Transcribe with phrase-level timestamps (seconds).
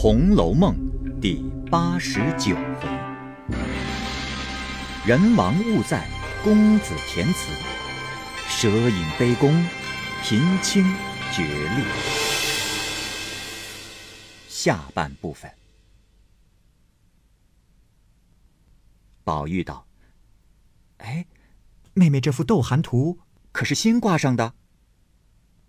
[0.00, 0.76] 红楼梦》
[1.20, 2.88] 第八十九回：
[5.04, 6.08] 人亡物在，
[6.44, 7.50] 公子填词；
[8.46, 9.50] 蛇影杯弓，
[10.22, 10.84] 贫清
[11.32, 11.82] 绝丽。
[14.46, 15.52] 下半部分。
[19.24, 19.84] 宝玉道
[20.98, 21.26] ：“哎，
[21.94, 23.18] 妹妹这幅斗寒图
[23.50, 24.54] 可是新挂上的？”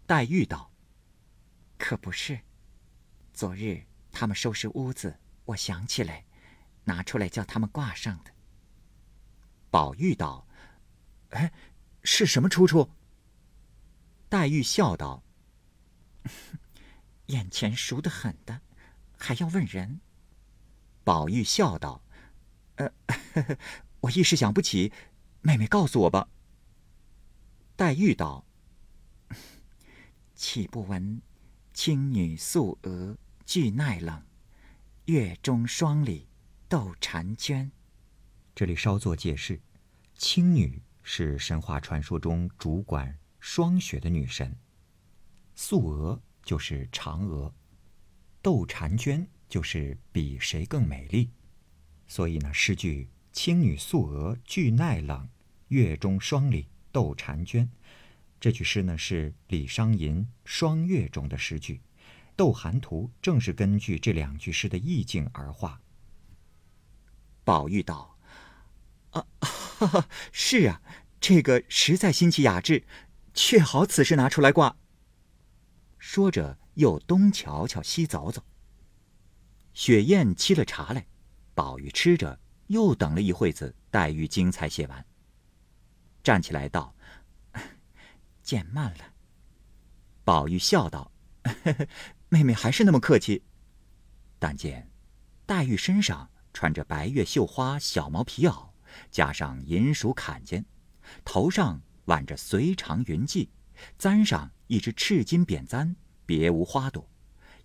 [0.06, 0.70] 黛玉道
[1.80, 2.42] ：“可不是，
[3.34, 3.86] 昨日。”
[4.20, 6.26] 他们收拾屋子，我想起来，
[6.84, 8.32] 拿出来叫他们挂上的。
[9.72, 10.46] 宝玉道
[11.32, 11.54] ：“哎，
[12.04, 12.92] 是什么出处？”
[14.28, 15.24] 黛玉笑道
[17.28, 18.60] ：“眼前熟得很的，
[19.18, 20.02] 还要问人？”
[21.06, 22.04] 宝玉笑道
[22.76, 22.92] ：“呃，
[24.02, 24.92] 我一时想不起，
[25.40, 26.28] 妹妹告诉我吧。”
[27.78, 28.46] 黛玉道
[30.36, 31.22] ：“岂不闻
[31.74, 33.18] 青女素娥？”
[33.52, 34.22] 俱耐冷，
[35.06, 36.28] 月中霜里
[36.68, 37.72] 斗婵娟。
[38.54, 39.60] 这里稍作解释：
[40.14, 44.56] 青女是神话传说中主管霜雪的女神，
[45.56, 47.52] 素娥就是嫦娥，
[48.44, 51.32] 斗婵娟就是比谁更美丽。
[52.08, 55.28] 所以呢，诗句“青女素娥俱耐冷，
[55.70, 57.68] 月中霜里斗婵娟”
[58.40, 61.78] 这句诗呢，是李商隐《霜月》中的诗句。
[62.40, 65.82] 《斗寒图》正是根据这两句诗的意境而画。
[67.44, 68.18] 宝玉道
[69.12, 70.82] ：“啊，哈哈，是啊，
[71.20, 72.86] 这个实在新奇雅致，
[73.34, 74.78] 却好此时拿出来挂。”
[76.00, 78.42] 说着，又东瞧瞧，西走走。
[79.74, 81.06] 雪雁沏了茶来，
[81.54, 85.06] 宝玉吃着，又等了一会子，黛玉精才写完，
[86.24, 86.96] 站起来道
[88.42, 89.14] ：“见慢了。”
[90.24, 91.12] 宝玉笑道
[91.44, 91.88] ：“呵呵。”
[92.30, 93.44] 妹妹还是那么客气。
[94.40, 94.90] 但见
[95.46, 98.70] 黛玉身上穿着白月绣花小毛皮袄，
[99.12, 100.66] 加上银鼠坎肩，
[101.26, 103.50] 头上挽着随长云髻，
[103.98, 105.96] 簪上一只赤金扁簪，
[106.26, 107.10] 别无花朵，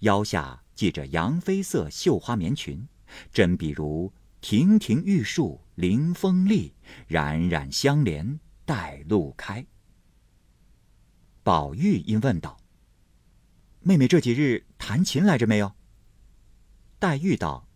[0.00, 2.88] 腰下系着杨妃色绣花棉裙，
[3.30, 6.74] 真比如亭亭玉树临风立，
[7.06, 9.64] 冉冉相连带露开。
[11.42, 12.58] 宝玉因问道。
[13.86, 15.74] 妹妹这几日弹琴来着没有？
[16.98, 17.68] 黛玉道：“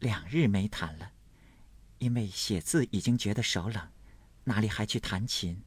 [0.00, 1.12] 两日没弹了，
[1.98, 3.88] 因为写字已经觉得手冷，
[4.42, 5.62] 哪里还去弹琴？”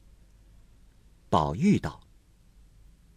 [1.30, 2.02] 宝玉道：“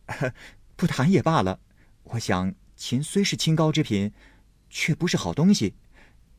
[0.78, 1.60] 不弹也罢了。
[2.04, 4.14] 我想琴虽是清高之品，
[4.70, 5.76] 却不是好东西，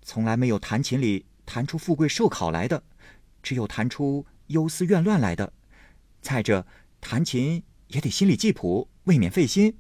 [0.01, 2.83] 从来没有弹琴里弹出富贵寿考来的，
[3.43, 5.53] 只有弹出忧思怨乱来的。
[6.23, 6.67] 再者，
[7.03, 9.79] 弹琴也得心里记谱。”未免费心，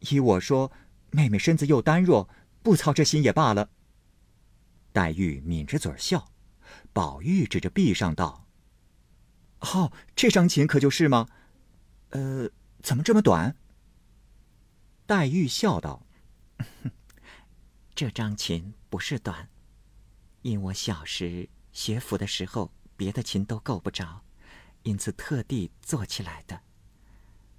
[0.00, 0.70] 依我说，
[1.10, 2.28] 妹妹身子又单弱，
[2.62, 3.70] 不操这心也罢了。
[4.92, 6.30] 黛玉抿着嘴笑，
[6.92, 8.46] 宝玉指着壁上道
[9.60, 11.26] ：“哦，这张琴可就是吗？
[12.10, 12.50] 呃，
[12.82, 13.56] 怎么这么短？”
[15.06, 16.06] 黛玉笑道
[17.96, 19.48] ：“这张琴不是短，
[20.42, 24.22] 因我小时学府的时候，别的琴都够不着，
[24.82, 26.60] 因此特地做起来的。”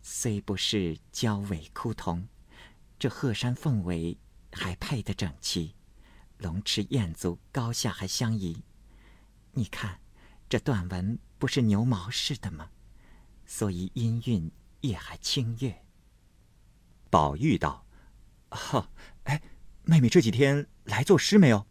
[0.10, 2.30] 虽不是娇尾枯桐，
[2.98, 4.18] 这鹤山凤尾
[4.54, 5.76] 还配得整齐，
[6.38, 8.64] 龙翅燕足高下还相宜。
[9.52, 10.00] 你看，
[10.48, 12.70] 这断纹不是牛毛似的吗？
[13.46, 15.84] 所以音韵也还清越。
[17.10, 17.86] 宝玉道
[18.50, 18.90] ：“哈，
[19.26, 19.44] 哎，
[19.84, 21.68] 妹妹这几天来作诗没有？”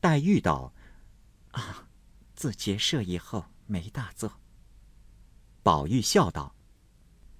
[0.00, 0.72] 黛玉道
[1.52, 1.86] ：“啊，
[2.34, 4.40] 自结社以后没大作。”
[5.62, 6.56] 宝玉笑道。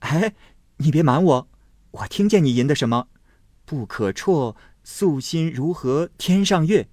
[0.00, 0.34] 哎，
[0.78, 1.48] 你别瞒我，
[1.90, 3.08] 我听见你吟的什么
[3.64, 6.88] “不可辍，素心如何天上月”，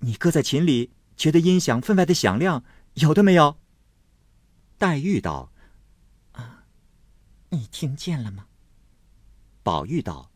[0.00, 2.64] 你搁在琴里，觉得音响分外的响亮，
[2.94, 3.58] 有的没有？
[4.78, 5.52] 黛玉道
[6.32, 6.64] ：“啊，
[7.50, 8.46] 你听见了吗？”
[9.62, 10.30] 宝玉道：“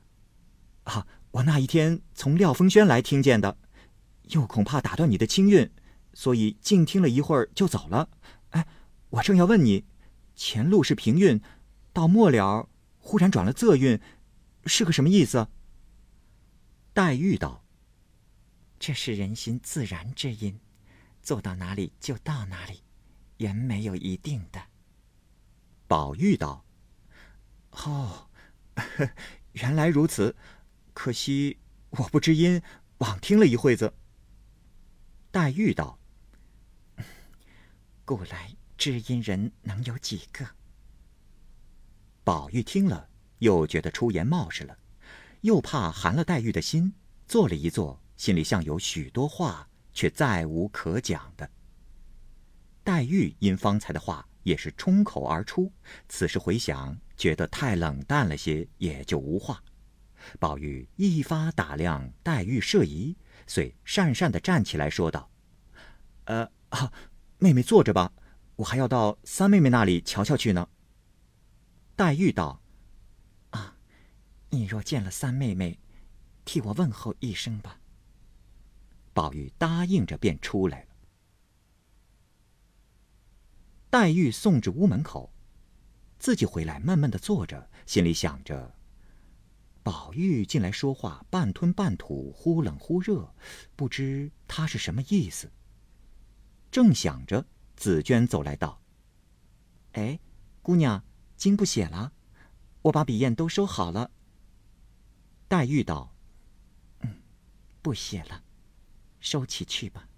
[0.85, 3.57] 啊，我那一天从廖风轩来听见的，
[4.25, 5.71] 又恐怕打断你的清韵，
[6.13, 8.11] 所以静听了一会儿就走了。
[8.51, 8.67] 哎，
[9.09, 9.87] 我正要问你，
[10.37, 11.41] 前路是平韵。”
[11.93, 12.69] 到末了，
[12.99, 14.01] 忽然转了仄韵，
[14.65, 15.49] 是个什么意思？
[16.95, 17.65] 黛玉道
[18.79, 20.61] ：“这是人心自然之音，
[21.23, 22.83] 做到哪里就到哪里，
[23.39, 24.63] 原没有一定的。”
[25.87, 26.65] 宝玉道
[27.73, 28.31] ：“哦，
[29.53, 30.35] 原来如此，
[30.95, 31.59] 可惜
[31.91, 32.63] 我不知音，
[32.99, 33.93] 枉听了一会子。”
[35.31, 35.99] 黛玉道
[38.05, 40.47] ：“古来知音人能有几个？”
[42.25, 43.09] 宝玉听了，
[43.39, 44.79] 又觉得出言冒失了，
[45.41, 46.95] 又怕寒了黛玉的心，
[47.27, 51.51] 坐了一坐，心里像有许多话，却再无可讲的。
[52.85, 55.73] 黛玉因方才的话也是冲口而出，
[56.09, 59.61] 此时回想，觉得太冷淡了些，也就无话。
[60.39, 63.17] 宝玉一发打量黛玉设疑，
[63.49, 65.29] 遂讪讪的站起来说道
[66.27, 66.93] ：“呃，啊，
[67.39, 68.13] 妹妹坐着吧，
[68.55, 70.69] 我还要到三妹妹那里瞧瞧去呢。”
[72.03, 72.61] 黛玉道
[73.55, 73.77] ：“啊，
[74.51, 75.79] 你若见了三妹妹，
[76.45, 77.79] 替我问候一声吧。”
[79.15, 80.89] 宝玉答应着便出来了。
[83.89, 85.33] 黛玉送至屋门口，
[86.19, 88.75] 自己回来闷闷的坐着，心里想着：
[89.85, 93.33] 宝玉进来说话半吞半吐，忽冷忽热，
[93.77, 95.53] 不知他是什么意思。
[96.69, 97.47] 正想着，
[97.77, 98.83] 紫娟走来道
[99.95, 100.19] ：“哎，
[100.63, 101.05] 姑娘，
[101.43, 102.13] 经不写了？
[102.83, 104.13] 我把笔砚都收好了。”
[105.51, 106.15] 黛玉道
[107.03, 107.21] ：“嗯，
[107.83, 108.45] 不写了，
[109.19, 110.09] 收起去吧。”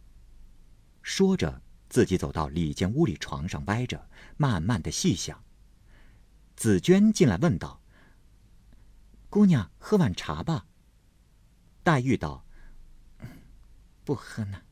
[1.00, 1.62] 说着。
[1.87, 5.44] 自己走到里间屋里床上歪着，慢慢的细想。
[6.56, 7.81] 紫娟进来问道
[9.31, 10.67] ：“姑娘，喝碗茶吧。”
[11.85, 12.44] 黛玉道
[14.05, 14.62] ：“不喝呢，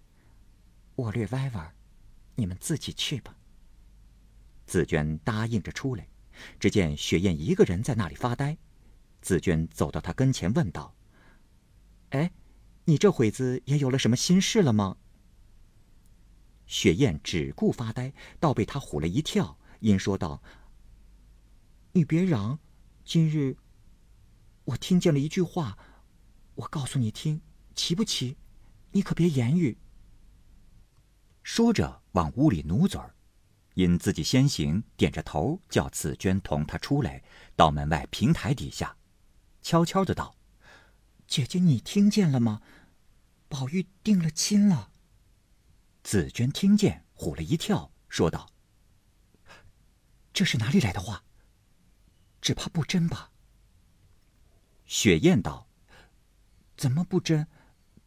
[0.96, 1.74] 我略歪歪，
[2.34, 3.36] 你们自己去吧。”
[4.66, 6.08] 紫娟答应着出来，
[6.58, 8.56] 只见雪雁一个人在那里发呆。
[9.20, 10.94] 紫娟走到她跟前问道
[12.10, 12.32] ：“哎，
[12.84, 14.96] 你这会子也有了什么心事了吗？”
[16.66, 20.42] 雪雁只顾发呆，倒被他唬了一跳，因说道
[21.92, 22.58] ：“你别嚷，
[23.04, 23.56] 今日
[24.64, 25.76] 我听见了一句话，
[26.54, 27.42] 我告诉你听，
[27.74, 28.36] 奇不奇？
[28.92, 29.76] 你可别言语。”
[31.42, 33.14] 说着往屋里努嘴儿，
[33.74, 37.22] 因自己先行，点着头叫紫娟同他出来，
[37.56, 38.96] 到门外平台底下，
[39.62, 40.36] 悄悄的道
[41.26, 42.60] ：“姐姐，你听见了吗？
[43.48, 44.92] 宝玉定了亲了。”
[46.04, 48.50] 紫娟听见，唬了一跳，说道
[50.34, 51.24] ：“这是哪里来的话？
[52.40, 53.30] 只怕不真吧？”
[54.84, 55.68] 雪雁道
[56.76, 57.46] ：“怎么不真？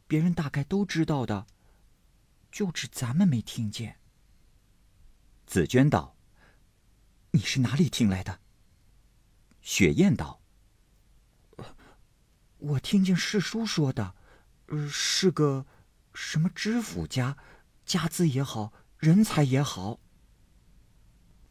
[0.05, 1.47] 别人大概都知道的，
[2.51, 3.97] 就只咱们没听见。”
[5.45, 6.15] 紫娟道
[7.31, 8.39] ：“你是哪里听来的？”
[9.61, 10.41] 雪雁道
[12.57, 14.15] ：“我听见世叔说的，
[14.89, 15.65] 是个
[16.13, 17.37] 什么知府家。”
[17.85, 19.99] 家资也好，人才也好。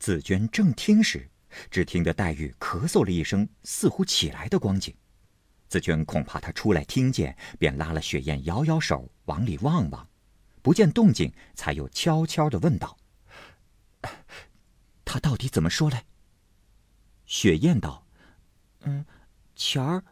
[0.00, 1.30] 紫娟正听时，
[1.70, 4.92] 只听得黛玉咳嗽了一声，似乎起来的光景。
[5.68, 10.08] 紫娟恐怕她出来听见，便拉了雪雁，摇摇手往里望望，
[10.60, 12.98] 不见动静，才又悄悄的问道
[15.14, 16.06] ：“他到底怎么说来？”
[17.24, 18.04] 雪雁道
[18.82, 19.06] ：“嗯，
[19.54, 20.02] 前儿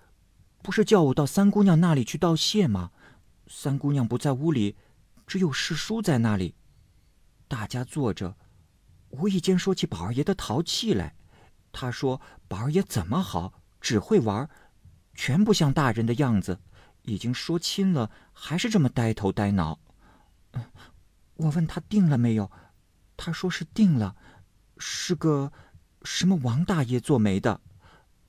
[0.63, 2.93] 不是叫我到三姑娘那里去道谢吗？
[3.49, 4.77] 三姑娘不在屋里。”
[5.27, 6.55] 只有世叔在那里，
[7.49, 8.37] 大家坐着，
[9.11, 11.15] 无意间说起宝二爷的淘气来。
[11.71, 14.51] 他说：“宝二爷怎么好，只会玩，
[15.15, 16.61] 全不像大人的样子。
[17.03, 19.81] 已经说亲了，还是这么呆头呆脑。”
[21.37, 22.51] 我问他定了没有，
[23.17, 24.17] 他说是定了，
[24.85, 25.53] 是个
[26.03, 27.61] 什么王大爷做媒的。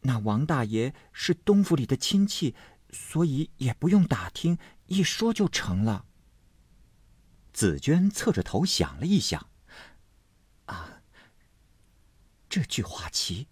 [0.02, 2.54] 那王大爷是东府里的亲戚，
[2.92, 6.06] 所以也不用打听，一说就成了。
[7.52, 9.50] 紫娟侧着头想了一想，
[10.66, 11.02] 啊，
[12.48, 13.48] 这句话奇，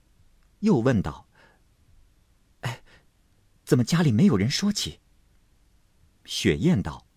[0.59, 1.27] 又问道
[2.61, 2.83] ：“哎，
[3.63, 4.99] 怎么家里没有人说起？”
[6.25, 7.07] 雪雁道：“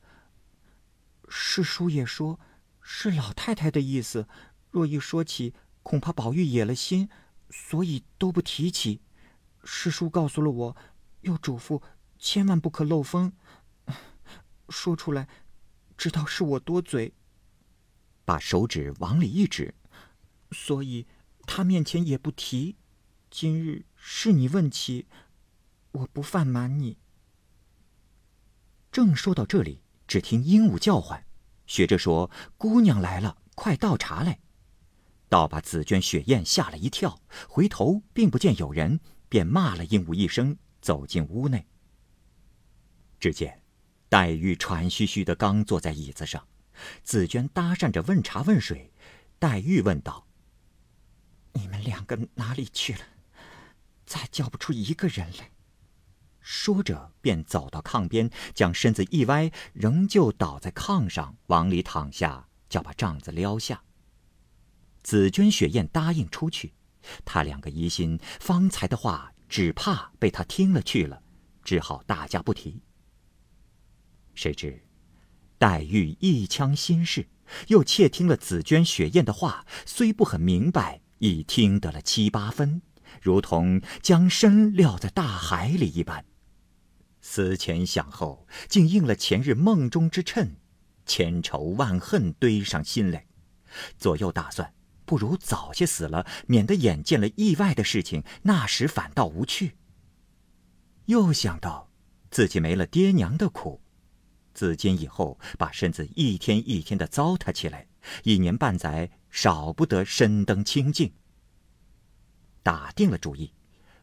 [1.29, 2.41] 世叔也说，
[2.81, 4.27] 是老太太的意思。
[4.71, 5.55] 若一说起，
[5.85, 7.09] 恐怕宝玉野了心，
[7.51, 9.01] 所以都不提起。
[9.63, 10.77] 师叔告诉了我，
[11.21, 11.81] 又嘱咐
[12.19, 13.33] 千万不可漏风，
[14.69, 15.29] 说出来。”
[15.97, 17.15] 知道是我多嘴，
[18.25, 19.77] 把手指往里一指，
[20.51, 21.07] 所以
[21.47, 22.77] 他面前也不提。
[23.31, 25.07] 今日是你问起，
[25.93, 26.99] 我不犯瞒你。
[28.91, 31.25] 正说到这里，只听鹦鹉叫唤，
[31.65, 34.41] 学着说：“姑娘来了，快倒茶来。”
[35.29, 41.67] 倒把紫鹃、雪雁吓了一跳，回头并不见有人，便骂了鹦鹉一声，走进屋内。
[43.19, 43.61] 只见。
[44.07, 46.47] 黛玉喘吁吁的刚坐在椅子上，
[47.03, 48.93] 紫娟搭讪着问茶问水。
[49.41, 50.29] 黛玉问道
[51.55, 53.01] ：“你们两个哪里去了？
[54.07, 55.51] 再叫不出一个人来。”
[56.41, 63.83] 说着便走到炕边，将身子一歪，仍旧倒在炕上，往里躺下，叫把帐子撩下。
[65.05, 66.73] 紫娟、雪雁答应出去，
[67.27, 71.23] 他两个疑心方才的话，只怕被他听了去了，
[71.63, 72.81] 只好大家不提。
[74.35, 74.83] 谁知，
[75.59, 77.29] 黛玉一腔心事，
[77.69, 82.81] 又窃听了紫娟、雪雁的话，虽不很明白，已听得了七八分，
[83.21, 86.25] 如同将身撂在大海里一般。
[87.21, 90.55] 思前想后，竟应了前日梦中之谶，
[91.05, 93.27] 千愁万恨堆上心来，
[93.99, 94.73] 左右打算，
[95.05, 99.77] 不如早些死了，免得眼见了意外的事情，那时反倒无趣。
[101.07, 101.91] 又想到
[102.31, 103.81] 自己没了爹娘的苦，
[104.53, 107.87] 自今以后把身子一天一天的糟蹋起来，
[108.23, 111.13] 一年半载少不得身登清净。
[112.63, 113.53] 打定了主意。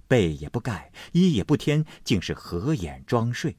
[0.07, 3.55] 被也不盖，衣也不添，竟是合眼装睡。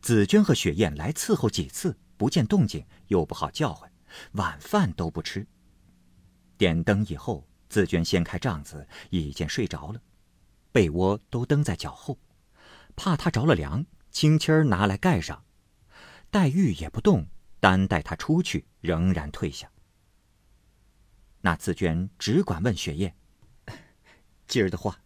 [0.00, 3.90] 紫娟和雪雁来伺候几次，不见动静，又不好叫唤，
[4.34, 5.44] 晚饭都不吃。
[6.56, 10.00] 点灯以后，紫娟掀开帐子，已经睡着了，
[10.72, 12.18] 被窝都蹬在脚后，
[12.96, 15.44] 怕他着了凉，轻轻拿来盖上。
[16.30, 17.26] 黛玉也不动，
[17.60, 19.70] 单带他出去，仍然退下。
[21.40, 23.14] 那紫娟只管问雪雁
[24.48, 25.00] ：“今儿的话。”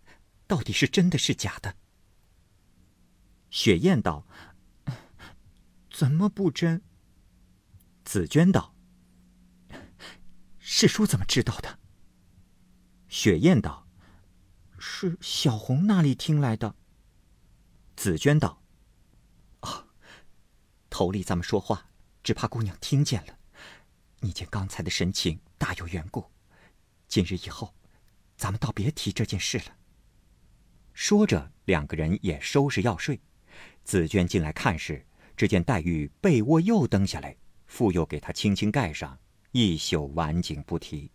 [0.48, 1.74] 到底是真的是假的？
[3.50, 4.26] 雪雁道
[5.92, 6.80] ：“怎么不真？”
[8.02, 8.74] 紫娟道
[10.70, 11.78] ：“世叔怎么知道的？”
[13.08, 13.88] 雪雁道
[14.78, 16.76] ：“是小红那里听来的。”
[17.96, 18.62] 紫娟道
[19.62, 19.88] ：“哦，
[20.90, 21.88] 头里咱们说话，
[22.22, 23.38] 只怕姑娘听见了。
[24.20, 26.30] 你见刚才的神情，大有缘故。
[27.08, 27.74] 今日以后，
[28.36, 29.78] 咱们倒别提这件事了。”
[30.92, 33.18] 说着，两个人也收拾要睡。
[33.84, 39.18] 紫娟进来看时，只见黛玉被窝又蹬下来，复又给她轻轻盖上，
[39.52, 41.10] 一宿晚景不提。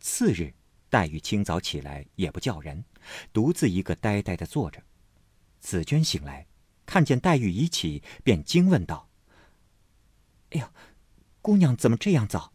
[0.00, 0.54] 次日，
[0.88, 2.84] 黛玉清早起来也不叫人，
[3.32, 4.82] 独自一个呆呆的坐着。
[5.60, 6.46] 紫娟醒来，
[6.86, 9.08] 看见黛玉已起，便惊问道
[10.50, 10.72] ：“哎呦，
[11.40, 12.52] 姑娘怎么这样早？”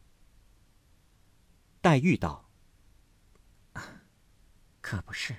[1.82, 2.50] 黛玉道。
[4.82, 5.36] 可不是，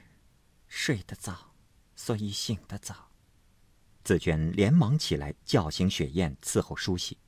[0.68, 1.54] 睡得早，
[1.96, 3.10] 所以醒得早。
[4.04, 7.18] 紫娟连忙起来叫醒雪雁伺候梳洗。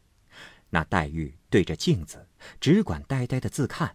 [0.74, 2.26] 那黛玉对着镜子，
[2.58, 3.94] 只管呆呆的自看，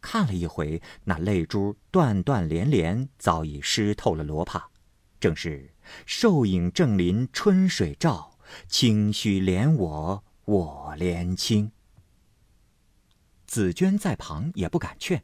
[0.00, 4.68] 看了一回，那泪珠断断连连，早已湿透了罗帕，
[5.20, 5.72] 正是
[6.06, 8.36] 瘦影正临春水照，
[8.66, 11.70] 清虚怜我我怜清。
[13.46, 15.22] 紫娟在旁也不敢劝。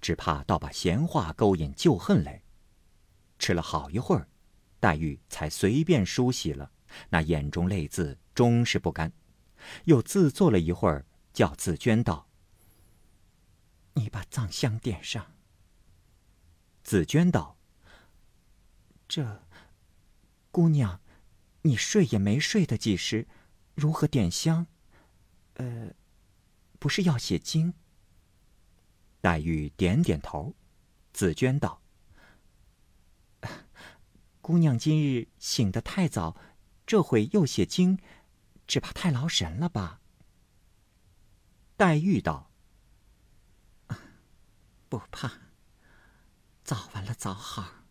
[0.00, 2.42] 只怕倒把闲话勾引旧恨来。
[3.38, 4.26] 吃了好一会儿，
[4.80, 6.68] 黛玉才随便梳洗了，
[7.08, 9.12] 那眼中泪渍终是不干，
[9.84, 12.28] 又自坐了一会儿，叫紫娟道
[13.94, 15.32] ：“你把藏香点上。”
[16.82, 17.58] 紫娟道
[19.08, 19.42] ：“这
[20.50, 21.00] 姑娘，
[21.62, 23.26] 你睡也没睡的几时，
[23.74, 24.66] 如何点香？
[25.54, 25.92] 呃，
[26.78, 27.74] 不是要写经？”
[29.20, 30.54] 黛玉点点头，
[31.12, 31.82] 紫娟道
[34.40, 36.36] ：“姑娘今日醒得太早，
[36.86, 37.98] 这会又写经，
[38.68, 40.00] 只怕太劳神了吧？”
[41.76, 42.52] 黛玉道
[44.88, 45.32] ：“不怕，
[46.62, 47.84] 早完了早好。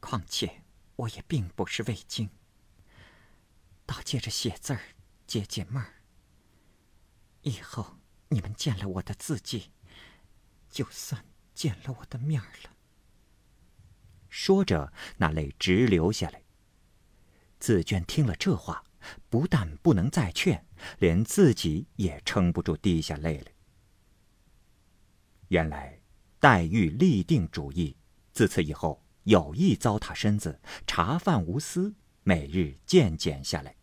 [0.00, 0.64] 况且
[0.96, 2.30] 我也并不是胃经，
[3.86, 4.80] 倒借着写字儿
[5.26, 6.02] 解解闷儿。
[7.42, 7.98] 以后
[8.30, 9.70] 你们见了我的字迹。”
[10.70, 12.76] 就算见了我的面了。
[14.28, 16.42] 说着，那泪直流下来。
[17.58, 18.84] 紫娟听了这话，
[19.28, 20.64] 不但不能再劝，
[20.98, 23.52] 连自己也撑不住滴下泪来。
[25.48, 26.00] 原来，
[26.38, 27.96] 黛玉立定主意，
[28.32, 33.76] 自此以后有意糟蹋身子，茶饭无私，每日渐减下来。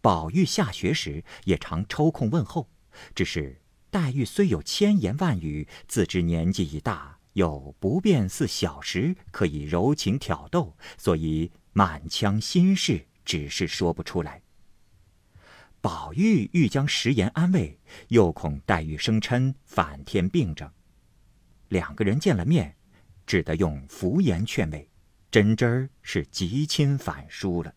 [0.00, 2.70] 宝玉下学时也常抽空问候，
[3.14, 3.60] 只是。
[3.90, 14.42] 黛玉虽有千言万语，自知年纪已大，又不便似小时可以柔情挑逗，所以满腔心事只是说不出来。
[15.80, 17.78] 宝玉欲将食言安慰，
[18.08, 20.70] 又恐黛玉生嗔反添病症，
[21.68, 22.74] 两个人见了面，
[23.26, 24.90] 只得用敷言劝慰，
[25.30, 27.74] 真真儿是极亲反疏了。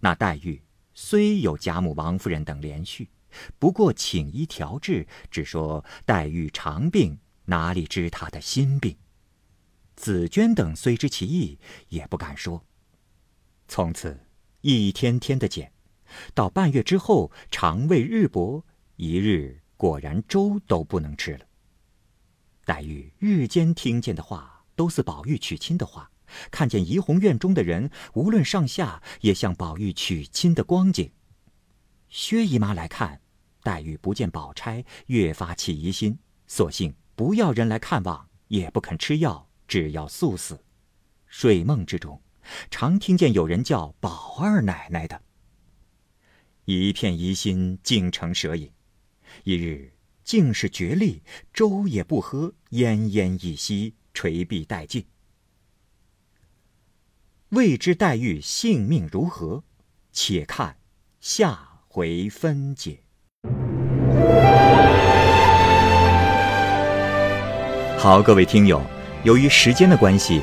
[0.00, 0.62] 那黛玉
[0.94, 3.08] 虽有贾母、王夫人等连续。
[3.58, 8.96] 不过请医调治，只说黛玉长病，哪里知她的心病？
[9.94, 11.58] 紫娟等虽知其意，
[11.88, 12.64] 也不敢说。
[13.76, 14.18] 从此
[14.62, 15.70] 一天天的减，
[16.32, 18.64] 到半月之后，肠胃日薄，
[18.96, 21.40] 一日果然粥都不能吃了。
[22.64, 26.10] 黛玉日间听见的话，都似宝玉娶亲的话，
[26.50, 31.12] 看见怡红院中的人，无论上下，也像宝玉娶亲的光景。
[32.08, 33.20] 薛姨妈来看，
[33.62, 40.64] 黛玉不见宝钗，越发起疑心，索性不要人来看望，也不肯吃药，只要速死。
[41.26, 42.18] 睡梦之中，
[42.70, 45.22] 常听见有人叫宝二奶奶的，
[46.64, 48.70] 一片疑心，竟成蛇影。
[49.44, 49.92] 一日，
[50.24, 51.22] 竟是绝力，
[51.52, 55.06] 粥也不喝，奄奄一息，垂臂待尽。
[57.50, 59.64] 未知黛玉性命如何？
[60.12, 60.78] 且看
[61.20, 61.74] 下。
[61.88, 63.00] 回分解。
[67.96, 68.84] 好，各位听友，
[69.24, 70.42] 由于时间的关系，